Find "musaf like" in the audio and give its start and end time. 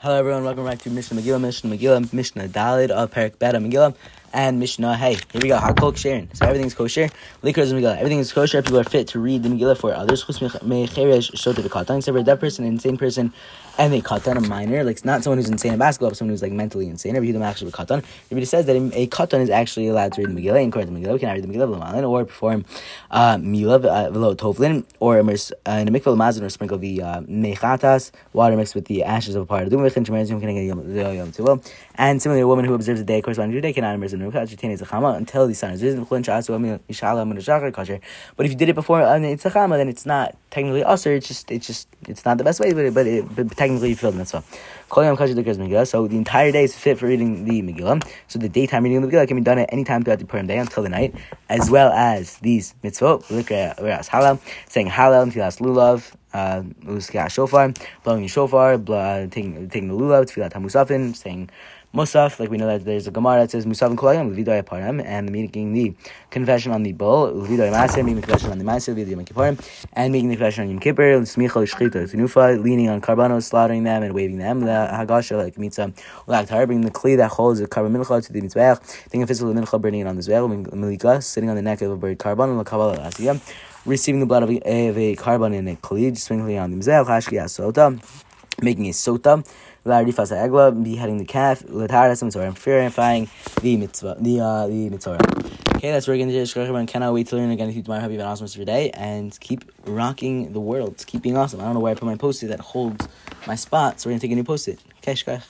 61.94-62.50